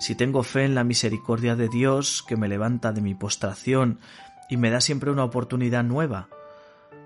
Si 0.00 0.16
tengo 0.16 0.42
fe 0.42 0.64
en 0.64 0.74
la 0.74 0.82
misericordia 0.82 1.54
de 1.54 1.68
Dios 1.68 2.24
que 2.26 2.36
me 2.36 2.48
levanta 2.48 2.92
de 2.92 3.00
mi 3.00 3.14
postración 3.14 4.00
y 4.50 4.56
me 4.56 4.70
da 4.70 4.80
siempre 4.80 5.12
una 5.12 5.22
oportunidad 5.22 5.84
nueva, 5.84 6.28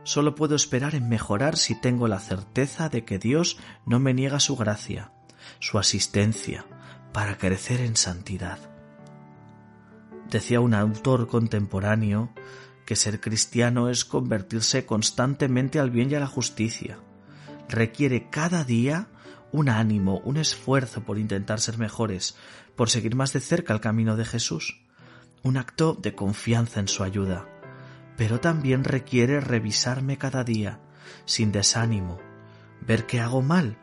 solo 0.02 0.34
puedo 0.34 0.54
esperar 0.56 0.94
en 0.94 1.10
mejorar 1.10 1.58
si 1.58 1.78
tengo 1.78 2.08
la 2.08 2.20
certeza 2.20 2.88
de 2.88 3.04
que 3.04 3.18
Dios 3.18 3.58
no 3.84 4.00
me 4.00 4.14
niega 4.14 4.40
su 4.40 4.56
gracia, 4.56 5.12
su 5.58 5.78
asistencia, 5.78 6.64
para 7.12 7.36
crecer 7.36 7.82
en 7.82 7.96
santidad. 7.96 8.58
Decía 10.30 10.60
un 10.60 10.72
autor 10.72 11.28
contemporáneo 11.28 12.30
que 12.86 12.96
ser 12.96 13.20
cristiano 13.20 13.90
es 13.90 14.06
convertirse 14.06 14.86
constantemente 14.86 15.78
al 15.78 15.90
bien 15.90 16.10
y 16.10 16.14
a 16.14 16.20
la 16.20 16.26
justicia 16.26 16.98
requiere 17.72 18.30
cada 18.30 18.64
día 18.64 19.08
un 19.50 19.68
ánimo, 19.68 20.20
un 20.24 20.36
esfuerzo 20.36 21.04
por 21.04 21.18
intentar 21.18 21.60
ser 21.60 21.78
mejores, 21.78 22.36
por 22.76 22.88
seguir 22.88 23.14
más 23.14 23.32
de 23.32 23.40
cerca 23.40 23.74
el 23.74 23.80
camino 23.80 24.16
de 24.16 24.24
Jesús, 24.24 24.80
un 25.42 25.56
acto 25.56 25.94
de 26.00 26.14
confianza 26.14 26.80
en 26.80 26.88
su 26.88 27.02
ayuda, 27.02 27.48
pero 28.16 28.40
también 28.40 28.84
requiere 28.84 29.40
revisarme 29.40 30.16
cada 30.16 30.44
día, 30.44 30.80
sin 31.24 31.52
desánimo, 31.52 32.18
ver 32.80 33.06
que 33.06 33.20
hago 33.20 33.42
mal 33.42 33.78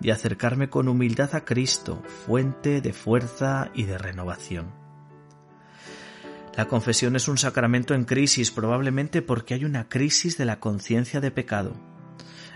y 0.00 0.10
acercarme 0.10 0.68
con 0.68 0.88
humildad 0.88 1.34
a 1.34 1.44
Cristo, 1.44 2.02
fuente 2.26 2.80
de 2.80 2.92
fuerza 2.92 3.70
y 3.74 3.84
de 3.84 3.98
renovación. 3.98 4.72
La 6.56 6.66
confesión 6.66 7.16
es 7.16 7.28
un 7.28 7.38
sacramento 7.38 7.94
en 7.94 8.04
crisis 8.04 8.50
probablemente 8.50 9.22
porque 9.22 9.54
hay 9.54 9.64
una 9.64 9.88
crisis 9.88 10.36
de 10.36 10.44
la 10.44 10.60
conciencia 10.60 11.20
de 11.20 11.30
pecado 11.30 11.91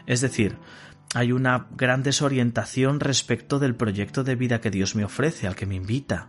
es 0.06 0.20
decir, 0.20 0.58
hay 1.14 1.32
una 1.32 1.66
gran 1.76 2.02
desorientación 2.02 3.00
respecto 3.00 3.58
del 3.58 3.74
proyecto 3.74 4.24
de 4.24 4.34
vida 4.34 4.60
que 4.60 4.70
Dios 4.70 4.94
me 4.94 5.04
ofrece, 5.04 5.46
al 5.46 5.56
que 5.56 5.66
me 5.66 5.76
invita. 5.76 6.28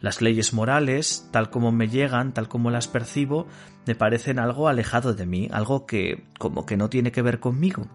Las 0.00 0.20
leyes 0.20 0.52
morales, 0.52 1.28
tal 1.32 1.50
como 1.50 1.72
me 1.72 1.88
llegan, 1.88 2.34
tal 2.34 2.48
como 2.48 2.70
las 2.70 2.88
percibo, 2.88 3.46
me 3.86 3.94
parecen 3.94 4.38
algo 4.38 4.68
alejado 4.68 5.14
de 5.14 5.26
mí, 5.26 5.48
algo 5.50 5.86
que 5.86 6.24
como 6.38 6.66
que 6.66 6.76
no 6.76 6.90
tiene 6.90 7.12
que 7.12 7.22
ver 7.22 7.40
conmigo. 7.40 7.88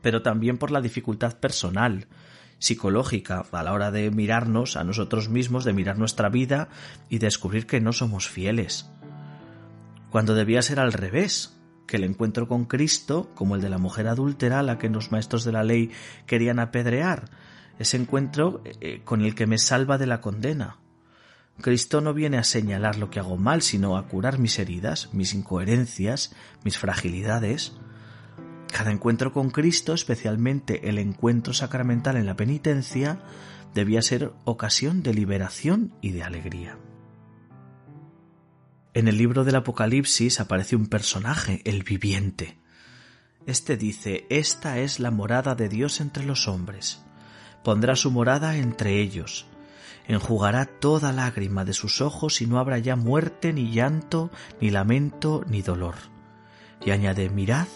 Pero 0.00 0.22
también 0.22 0.58
por 0.58 0.70
la 0.70 0.80
dificultad 0.80 1.38
personal, 1.38 2.06
psicológica, 2.58 3.44
a 3.50 3.62
la 3.64 3.72
hora 3.72 3.90
de 3.90 4.10
mirarnos 4.12 4.76
a 4.76 4.84
nosotros 4.84 5.28
mismos, 5.28 5.64
de 5.64 5.72
mirar 5.72 5.98
nuestra 5.98 6.28
vida 6.28 6.68
y 7.08 7.18
descubrir 7.18 7.66
que 7.66 7.80
no 7.80 7.92
somos 7.92 8.28
fieles. 8.28 8.88
Cuando 10.10 10.34
debía 10.34 10.62
ser 10.62 10.78
al 10.78 10.92
revés, 10.92 11.58
que 11.86 11.96
el 11.96 12.04
encuentro 12.04 12.48
con 12.48 12.64
Cristo, 12.64 13.30
como 13.34 13.56
el 13.56 13.62
de 13.62 13.68
la 13.68 13.78
mujer 13.78 14.08
adúltera 14.08 14.60
a 14.60 14.62
la 14.62 14.78
que 14.78 14.88
los 14.88 15.12
maestros 15.12 15.44
de 15.44 15.52
la 15.52 15.64
ley 15.64 15.90
querían 16.26 16.58
apedrear, 16.58 17.30
ese 17.78 17.96
encuentro 17.96 18.62
eh, 18.64 19.02
con 19.04 19.22
el 19.22 19.34
que 19.34 19.46
me 19.46 19.58
salva 19.58 19.98
de 19.98 20.06
la 20.06 20.20
condena. 20.20 20.78
Cristo 21.60 22.00
no 22.00 22.14
viene 22.14 22.38
a 22.38 22.44
señalar 22.44 22.96
lo 22.96 23.10
que 23.10 23.20
hago 23.20 23.36
mal, 23.36 23.62
sino 23.62 23.96
a 23.96 24.08
curar 24.08 24.38
mis 24.38 24.58
heridas, 24.58 25.10
mis 25.12 25.34
incoherencias, 25.34 26.34
mis 26.64 26.78
fragilidades. 26.78 27.72
Cada 28.72 28.90
encuentro 28.90 29.32
con 29.32 29.50
Cristo, 29.50 29.92
especialmente 29.92 30.88
el 30.88 30.98
encuentro 30.98 31.52
sacramental 31.52 32.16
en 32.16 32.26
la 32.26 32.36
penitencia, 32.36 33.20
debía 33.74 34.02
ser 34.02 34.32
ocasión 34.44 35.02
de 35.02 35.14
liberación 35.14 35.92
y 36.00 36.12
de 36.12 36.22
alegría. 36.22 36.78
En 38.94 39.08
el 39.08 39.16
libro 39.16 39.44
del 39.44 39.54
Apocalipsis 39.54 40.38
aparece 40.38 40.76
un 40.76 40.86
personaje, 40.86 41.62
el 41.64 41.82
viviente. 41.82 42.58
Este 43.46 43.78
dice, 43.78 44.26
Esta 44.28 44.80
es 44.80 45.00
la 45.00 45.10
morada 45.10 45.54
de 45.54 45.70
Dios 45.70 46.02
entre 46.02 46.26
los 46.26 46.46
hombres. 46.46 47.02
Pondrá 47.64 47.96
su 47.96 48.10
morada 48.10 48.58
entre 48.58 49.00
ellos. 49.00 49.46
Enjugará 50.06 50.66
toda 50.66 51.10
lágrima 51.12 51.64
de 51.64 51.72
sus 51.72 52.02
ojos 52.02 52.42
y 52.42 52.46
no 52.46 52.58
habrá 52.58 52.76
ya 52.78 52.94
muerte, 52.94 53.54
ni 53.54 53.72
llanto, 53.72 54.30
ni 54.60 54.68
lamento, 54.68 55.42
ni 55.48 55.62
dolor. 55.62 55.94
Y 56.84 56.90
añade, 56.90 57.30
Mirad, 57.30 57.68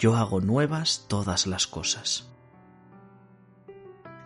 yo 0.00 0.16
hago 0.16 0.40
nuevas 0.40 1.04
todas 1.06 1.46
las 1.46 1.68
cosas. 1.68 2.32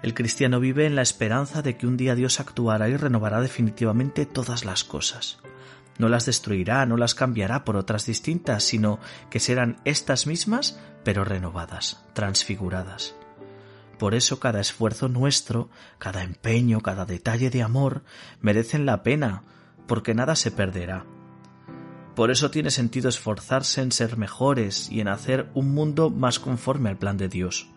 El 0.02 0.14
cristiano 0.14 0.60
vive 0.60 0.86
en 0.86 0.96
la 0.96 1.02
esperanza 1.02 1.60
de 1.60 1.76
que 1.76 1.86
un 1.86 1.98
día 1.98 2.14
Dios 2.14 2.40
actuará 2.40 2.88
y 2.88 2.96
renovará 2.96 3.42
definitivamente 3.42 4.24
todas 4.24 4.64
las 4.64 4.82
cosas. 4.82 5.38
No 5.98 6.08
las 6.08 6.26
destruirá, 6.26 6.86
no 6.86 6.96
las 6.96 7.14
cambiará 7.14 7.64
por 7.64 7.76
otras 7.76 8.06
distintas, 8.06 8.64
sino 8.64 8.98
que 9.30 9.40
serán 9.40 9.80
estas 9.84 10.26
mismas, 10.26 10.78
pero 11.04 11.24
renovadas, 11.24 12.04
transfiguradas. 12.14 13.14
Por 13.98 14.14
eso 14.14 14.40
cada 14.40 14.60
esfuerzo 14.60 15.08
nuestro, 15.08 15.70
cada 15.98 16.24
empeño, 16.24 16.80
cada 16.80 17.04
detalle 17.04 17.50
de 17.50 17.62
amor, 17.62 18.02
merecen 18.40 18.84
la 18.86 19.02
pena, 19.02 19.44
porque 19.86 20.14
nada 20.14 20.34
se 20.34 20.50
perderá. 20.50 21.04
Por 22.16 22.30
eso 22.30 22.50
tiene 22.50 22.70
sentido 22.70 23.08
esforzarse 23.08 23.80
en 23.80 23.92
ser 23.92 24.16
mejores 24.16 24.90
y 24.90 25.00
en 25.00 25.08
hacer 25.08 25.50
un 25.54 25.72
mundo 25.72 26.10
más 26.10 26.38
conforme 26.38 26.90
al 26.90 26.98
plan 26.98 27.16
de 27.16 27.28
Dios. 27.28 27.70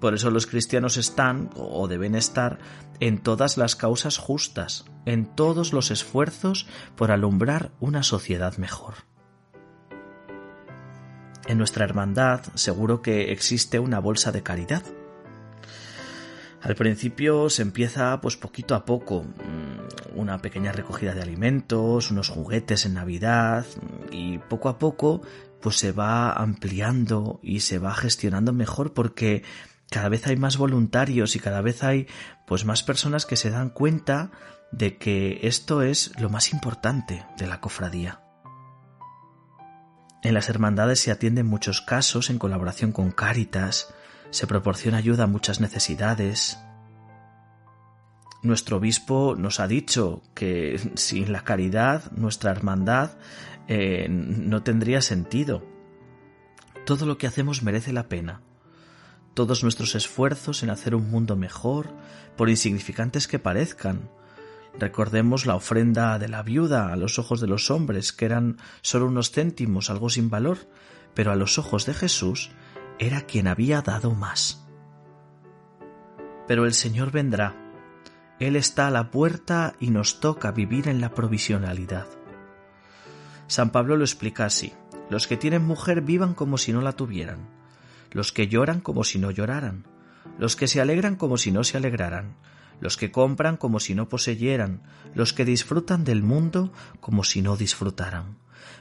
Por 0.00 0.14
eso 0.14 0.30
los 0.30 0.46
cristianos 0.46 0.96
están, 0.96 1.50
o 1.54 1.88
deben 1.88 2.14
estar, 2.14 2.58
en 3.00 3.18
todas 3.18 3.56
las 3.56 3.76
causas 3.76 4.18
justas, 4.18 4.84
en 5.04 5.26
todos 5.26 5.72
los 5.72 5.90
esfuerzos 5.90 6.66
por 6.96 7.10
alumbrar 7.10 7.72
una 7.80 8.02
sociedad 8.02 8.56
mejor. 8.58 8.94
En 11.46 11.58
nuestra 11.58 11.84
hermandad 11.84 12.42
seguro 12.54 13.00
que 13.00 13.32
existe 13.32 13.78
una 13.78 14.00
bolsa 14.00 14.32
de 14.32 14.42
caridad. 14.42 14.82
Al 16.60 16.74
principio 16.74 17.48
se 17.50 17.62
empieza 17.62 18.20
pues 18.20 18.36
poquito 18.36 18.74
a 18.74 18.84
poco, 18.84 19.22
mm, 19.22 20.18
una 20.18 20.38
pequeña 20.38 20.72
recogida 20.72 21.14
de 21.14 21.22
alimentos, 21.22 22.10
unos 22.10 22.28
juguetes 22.28 22.84
en 22.84 22.94
Navidad 22.94 23.64
y 24.10 24.38
poco 24.38 24.68
a 24.68 24.78
poco 24.78 25.22
pues 25.62 25.76
se 25.76 25.92
va 25.92 26.32
ampliando 26.32 27.40
y 27.42 27.60
se 27.60 27.78
va 27.78 27.94
gestionando 27.94 28.52
mejor 28.52 28.92
porque 28.92 29.42
cada 29.90 30.08
vez 30.08 30.26
hay 30.26 30.36
más 30.36 30.56
voluntarios 30.56 31.36
y 31.36 31.40
cada 31.40 31.60
vez 31.60 31.82
hay 31.82 32.06
pues 32.46 32.64
más 32.64 32.82
personas 32.82 33.26
que 33.26 33.36
se 33.36 33.50
dan 33.50 33.70
cuenta 33.70 34.30
de 34.70 34.98
que 34.98 35.40
esto 35.42 35.82
es 35.82 36.12
lo 36.18 36.28
más 36.28 36.52
importante 36.52 37.24
de 37.38 37.46
la 37.46 37.60
cofradía. 37.60 38.20
En 40.22 40.34
las 40.34 40.48
hermandades 40.48 41.00
se 41.00 41.10
atienden 41.10 41.46
muchos 41.46 41.80
casos 41.80 42.28
en 42.28 42.38
colaboración 42.38 42.92
con 42.92 43.12
Cáritas, 43.12 43.94
se 44.30 44.46
proporciona 44.46 44.98
ayuda 44.98 45.24
a 45.24 45.28
muchas 45.28 45.60
necesidades. 45.60 46.58
Nuestro 48.42 48.76
obispo 48.76 49.36
nos 49.38 49.58
ha 49.60 49.68
dicho 49.68 50.22
que 50.34 50.92
sin 50.96 51.32
la 51.32 51.44
caridad 51.44 52.10
nuestra 52.12 52.50
hermandad 52.50 53.12
eh, 53.68 54.06
no 54.08 54.62
tendría 54.62 55.00
sentido. 55.02 55.64
Todo 56.84 57.06
lo 57.06 57.16
que 57.16 57.26
hacemos 57.26 57.62
merece 57.62 57.92
la 57.92 58.08
pena. 58.08 58.42
Todos 59.38 59.62
nuestros 59.62 59.94
esfuerzos 59.94 60.64
en 60.64 60.70
hacer 60.70 60.96
un 60.96 61.12
mundo 61.12 61.36
mejor, 61.36 61.86
por 62.36 62.50
insignificantes 62.50 63.28
que 63.28 63.38
parezcan, 63.38 64.10
Recordemos 64.76 65.46
la 65.46 65.54
ofrenda 65.54 66.18
de 66.18 66.26
la 66.26 66.42
viuda 66.42 66.92
a 66.92 66.96
los 66.96 67.20
ojos 67.20 67.40
de 67.40 67.46
los 67.46 67.70
hombres, 67.70 68.12
que 68.12 68.24
eran 68.24 68.56
solo 68.82 69.06
unos 69.06 69.30
céntimos, 69.30 69.90
algo 69.90 70.10
sin 70.10 70.28
valor, 70.28 70.58
pero 71.14 71.30
a 71.30 71.36
los 71.36 71.56
ojos 71.56 71.86
de 71.86 71.94
Jesús 71.94 72.50
era 72.98 73.20
quien 73.20 73.46
había 73.46 73.80
dado 73.80 74.10
más. 74.10 74.66
Pero 76.48 76.66
el 76.66 76.74
Señor 76.74 77.12
vendrá. 77.12 77.54
Él 78.40 78.56
está 78.56 78.88
a 78.88 78.90
la 78.90 79.12
puerta 79.12 79.74
y 79.78 79.90
nos 79.90 80.18
toca 80.18 80.50
vivir 80.50 80.88
en 80.88 81.00
la 81.00 81.14
provisionalidad. 81.14 82.08
San 83.46 83.70
Pablo 83.70 83.96
lo 83.96 84.02
explica 84.02 84.46
así. 84.46 84.72
Los 85.10 85.28
que 85.28 85.36
tienen 85.36 85.64
mujer 85.64 86.00
vivan 86.00 86.34
como 86.34 86.58
si 86.58 86.72
no 86.72 86.80
la 86.80 86.94
tuvieran. 86.94 87.57
Los 88.10 88.32
que 88.32 88.48
lloran 88.48 88.80
como 88.80 89.04
si 89.04 89.18
no 89.18 89.30
lloraran. 89.30 89.86
Los 90.38 90.56
que 90.56 90.68
se 90.68 90.80
alegran 90.80 91.16
como 91.16 91.36
si 91.36 91.52
no 91.52 91.64
se 91.64 91.76
alegraran 91.76 92.36
los 92.80 92.96
que 92.96 93.10
compran 93.10 93.56
como 93.56 93.80
si 93.80 93.94
no 93.94 94.08
poseyeran, 94.08 94.82
los 95.14 95.32
que 95.32 95.44
disfrutan 95.44 96.04
del 96.04 96.22
mundo 96.22 96.72
como 97.00 97.24
si 97.24 97.42
no 97.42 97.56
disfrutaran, 97.56 98.38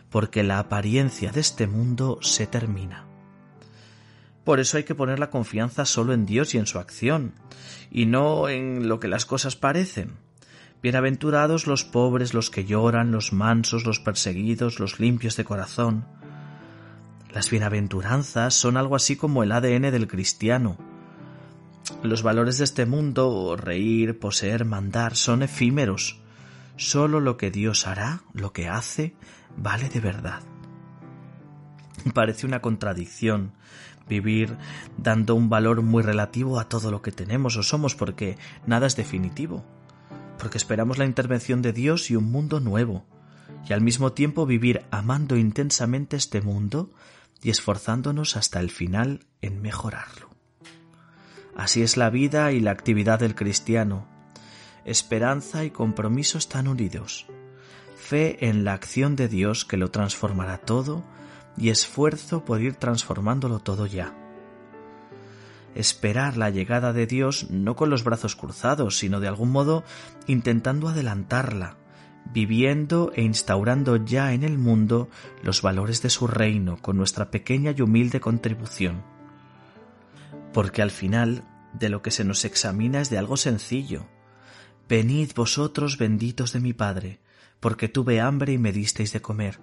porque 0.10 0.44
la 0.44 0.60
apariencia 0.60 1.32
de 1.32 1.40
este 1.40 1.68
mundo 1.68 2.20
se 2.22 2.48
termina. 2.48 3.06
Por 4.44 4.60
eso 4.60 4.78
hay 4.78 4.84
que 4.84 4.96
poner 4.96 5.20
la 5.20 5.30
confianza 5.30 5.84
solo 5.86 6.14
en 6.14 6.26
Dios 6.26 6.56
y 6.56 6.58
en 6.58 6.68
su 6.68 6.80
acción, 6.80 7.34
y 7.92 8.06
no 8.06 8.48
en 8.50 8.88
lo 8.88 9.00
que 9.00 9.10
las 9.10 9.26
cosas 9.26 9.56
parecen. 9.56 10.14
Bienaventurados 10.82 11.66
los 11.68 11.84
pobres, 11.84 12.34
los 12.34 12.50
que 12.50 12.64
lloran, 12.64 13.12
los 13.12 13.34
mansos, 13.34 13.84
los 13.86 14.00
perseguidos, 14.00 14.80
los 14.80 15.00
limpios 15.00 15.36
de 15.36 15.44
corazón. 15.44 16.06
Las 17.38 17.52
bienaventuranzas 17.52 18.56
son 18.56 18.78
algo 18.78 18.96
así 18.96 19.16
como 19.16 19.44
el 19.44 19.52
ADN 19.52 19.92
del 19.92 20.08
cristiano, 20.08 20.76
los 22.02 22.24
valores 22.24 22.58
de 22.58 22.64
este 22.64 22.88
mundo, 22.88 23.56
reír, 23.56 24.18
poseer, 24.18 24.66
mandar, 24.66 25.16
son 25.16 25.44
efímeros. 25.44 26.20
Solo 26.78 27.20
lo 27.20 27.38
que 27.38 27.52
Dios 27.52 27.86
hará, 27.86 28.24
lo 28.34 28.54
que 28.54 28.68
hace, 28.68 29.14
vale 29.56 29.88
de 29.88 30.00
verdad. 30.00 30.42
Parece 32.16 32.48
una 32.48 32.60
contradicción 32.60 33.52
vivir 34.10 34.58
dando 34.98 35.36
un 35.36 35.48
valor 35.48 35.84
muy 35.84 36.02
relativo 36.02 36.60
a 36.60 36.68
todo 36.68 36.90
lo 36.90 37.04
que 37.04 37.12
tenemos 37.12 37.56
o 37.56 37.62
somos 37.62 37.94
porque 37.94 38.36
nada 38.66 38.88
es 38.88 38.96
definitivo, 38.96 39.64
porque 40.40 40.58
esperamos 40.58 40.98
la 40.98 41.06
intervención 41.06 41.62
de 41.62 41.72
Dios 41.72 42.10
y 42.10 42.16
un 42.16 42.32
mundo 42.32 42.60
nuevo, 42.60 43.06
y 43.70 43.74
al 43.74 43.82
mismo 43.82 44.14
tiempo 44.14 44.48
vivir 44.48 44.88
amando 44.90 45.38
intensamente 45.38 46.18
este 46.18 46.42
mundo 46.42 46.90
y 47.42 47.50
esforzándonos 47.50 48.36
hasta 48.36 48.60
el 48.60 48.70
final 48.70 49.26
en 49.42 49.62
mejorarlo. 49.62 50.30
Así 51.56 51.82
es 51.82 51.98
la 51.98 52.10
vida 52.10 52.52
y 52.52 52.60
la 52.60 52.72
actividad 52.72 53.20
del 53.20 53.36
cristiano. 53.36 54.08
Esperanza 54.86 55.64
y 55.64 55.72
compromiso 55.72 56.38
están 56.38 56.68
unidos. 56.68 57.26
Fe 57.96 58.48
en 58.48 58.64
la 58.64 58.74
acción 58.74 59.16
de 59.16 59.28
Dios 59.28 59.66
que 59.66 59.76
lo 59.76 59.90
transformará 59.90 60.60
todo 60.60 61.04
y 61.58 61.70
esfuerzo 61.70 62.46
por 62.46 62.62
ir 62.62 62.76
transformándolo 62.76 63.60
todo 63.60 63.88
ya. 63.88 64.14
Esperar 65.74 66.38
la 66.38 66.50
llegada 66.50 66.94
de 66.94 67.08
Dios 67.08 67.50
no 67.50 67.76
con 67.76 67.90
los 67.90 68.04
brazos 68.04 68.36
cruzados, 68.36 68.98
sino 68.98 69.20
de 69.20 69.28
algún 69.28 69.52
modo 69.52 69.84
intentando 70.26 70.88
adelantarla, 70.88 71.78
viviendo 72.34 73.12
e 73.16 73.22
instaurando 73.22 73.98
ya 73.98 74.34
en 74.34 74.44
el 74.44 74.58
mundo 74.58 75.10
los 75.44 75.62
valores 75.62 76.02
de 76.02 76.10
su 76.10 76.28
reino 76.28 76.78
con 76.78 76.98
nuestra 76.98 77.32
pequeña 77.32 77.74
y 77.76 77.82
humilde 77.82 78.20
contribución 78.20 79.04
porque 80.58 80.82
al 80.82 80.90
final 80.90 81.44
de 81.74 81.90
lo 81.90 82.02
que 82.02 82.10
se 82.10 82.24
nos 82.24 82.44
examina 82.44 83.00
es 83.02 83.12
de 83.12 83.20
algo 83.20 83.38
sencillo. 83.38 84.08
Venid 84.90 85.34
vosotros 85.36 86.00
benditos 86.00 86.52
de 86.52 86.60
mi 86.60 86.74
Padre, 86.74 87.20
porque 87.60 87.90
tuve 87.90 88.22
hambre 88.22 88.54
y 88.54 88.58
me 88.58 88.72
disteis 88.72 89.14
de 89.14 89.22
comer, 89.22 89.60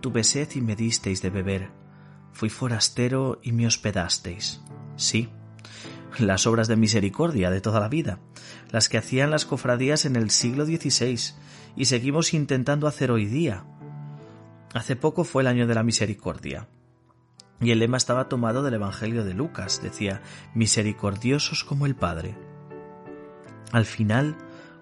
tuve 0.00 0.24
sed 0.24 0.48
y 0.56 0.60
me 0.60 0.74
disteis 0.74 1.22
de 1.22 1.30
beber, 1.30 1.70
fui 2.32 2.48
forastero 2.48 3.38
y 3.44 3.52
me 3.52 3.66
hospedasteis. 3.66 4.60
Sí, 4.96 5.28
las 6.18 6.48
obras 6.48 6.66
de 6.66 6.74
misericordia 6.74 7.50
de 7.50 7.60
toda 7.60 7.78
la 7.78 7.88
vida, 7.88 8.18
las 8.72 8.88
que 8.88 8.98
hacían 8.98 9.30
las 9.30 9.44
cofradías 9.44 10.04
en 10.04 10.16
el 10.16 10.30
siglo 10.30 10.64
XVI 10.66 11.34
y 11.76 11.86
seguimos 11.86 12.34
intentando 12.34 12.86
hacer 12.86 13.10
hoy 13.10 13.26
día. 13.26 13.64
Hace 14.74 14.96
poco 14.96 15.24
fue 15.24 15.42
el 15.42 15.48
año 15.48 15.66
de 15.66 15.74
la 15.74 15.82
misericordia. 15.82 16.68
Y 17.60 17.70
el 17.70 17.78
lema 17.78 17.96
estaba 17.96 18.28
tomado 18.28 18.62
del 18.62 18.74
Evangelio 18.74 19.24
de 19.24 19.34
Lucas. 19.34 19.80
Decía, 19.82 20.22
misericordiosos 20.54 21.64
como 21.64 21.86
el 21.86 21.94
Padre. 21.94 22.36
Al 23.72 23.84
final, 23.84 24.36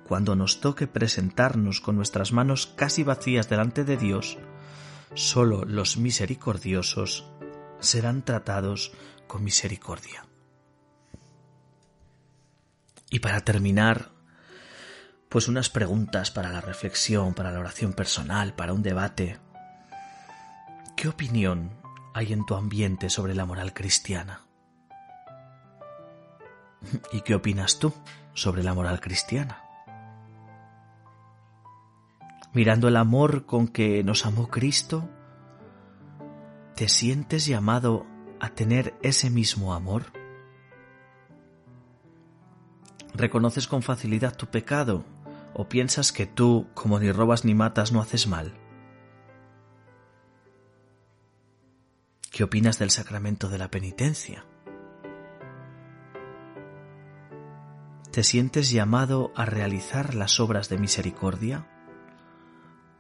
cuando 0.07 0.37
nos 0.37 0.61
toque 0.61 0.87
presentarnos 0.87 1.81
con 1.81 1.97
nuestras 1.97 2.33
manos 2.33 2.67
casi 2.67 3.03
vacías 3.03 3.49
delante 3.49 3.85
de 3.85 3.97
Dios, 3.97 4.39
solo 5.15 5.65
los 5.65 5.97
misericordiosos 5.97 7.27
serán 7.81 8.23
tratados 8.23 8.93
con 9.27 9.45
misericordia. 9.45 10.27
Y 13.11 13.19
para 13.21 13.41
terminar, 13.41 14.12
pues 15.33 15.49
unas 15.49 15.71
preguntas 15.71 16.31
para 16.31 16.51
la 16.51 16.61
reflexión, 16.61 17.33
para 17.33 17.51
la 17.51 17.59
oración 17.59 17.95
personal, 17.95 18.53
para 18.53 18.75
un 18.75 18.83
debate. 18.83 19.39
¿Qué 20.95 21.09
opinión 21.09 21.71
hay 22.13 22.35
en 22.35 22.45
tu 22.45 22.55
ambiente 22.55 23.09
sobre 23.09 23.35
la 23.35 23.47
moral 23.47 23.73
cristiana? 23.73 24.43
¿Y 27.13 27.23
qué 27.23 27.35
opinas 27.35 27.79
tú 27.79 27.95
sobre 28.35 28.63
la 28.63 28.75
moral 28.75 29.01
cristiana? 29.01 29.65
Mirando 32.53 32.89
el 32.89 32.97
amor 32.99 33.47
con 33.47 33.69
que 33.69 34.05
nos 34.05 34.27
amó 34.27 34.51
Cristo, 34.51 35.09
¿te 36.77 36.91
sientes 36.91 37.47
llamado 37.47 38.05
a 38.39 38.51
tener 38.51 38.99
ese 39.01 39.31
mismo 39.31 39.73
amor? 39.73 40.13
¿Reconoces 43.15 43.67
con 43.67 43.81
facilidad 43.81 44.37
tu 44.37 44.49
pecado 44.49 45.07
o 45.55 45.69
piensas 45.69 46.13
que 46.13 46.27
tú, 46.27 46.69
como 46.75 46.99
ni 46.99 47.13
robas 47.13 47.45
ni 47.45 47.55
matas, 47.55 47.93
no 47.93 48.01
haces 48.01 48.27
mal? 48.27 48.55
¿Qué 52.31 52.45
opinas 52.45 52.79
del 52.79 52.91
sacramento 52.91 53.49
de 53.49 53.59
la 53.59 53.71
penitencia? 53.71 54.45
¿Te 58.11 58.25
sientes 58.25 58.71
llamado 58.71 59.33
a 59.37 59.45
realizar 59.45 60.15
las 60.15 60.41
obras 60.41 60.69
de 60.69 60.79
misericordia? 60.79 61.67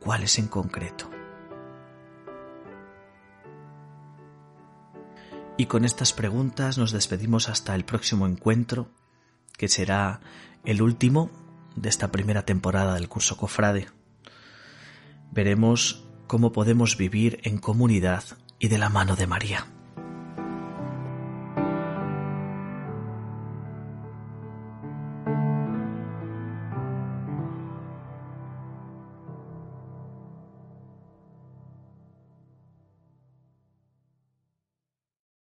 ¿Cuáles 0.00 0.38
en 0.38 0.48
concreto? 0.48 1.10
Y 5.56 5.66
con 5.66 5.84
estas 5.84 6.12
preguntas 6.12 6.78
nos 6.78 6.92
despedimos 6.92 7.48
hasta 7.48 7.74
el 7.74 7.84
próximo 7.84 8.26
encuentro, 8.26 8.88
que 9.56 9.68
será 9.68 10.20
el 10.64 10.82
último 10.82 11.30
de 11.76 11.88
esta 11.88 12.12
primera 12.12 12.44
temporada 12.44 12.94
del 12.94 13.08
curso 13.08 13.36
Cofrade. 13.36 13.88
Veremos 15.30 16.04
cómo 16.26 16.52
podemos 16.52 16.96
vivir 16.96 17.40
en 17.42 17.58
comunidad 17.58 18.24
y 18.58 18.68
de 18.68 18.78
la 18.78 18.88
mano 18.88 19.16
de 19.16 19.26
María. 19.26 19.66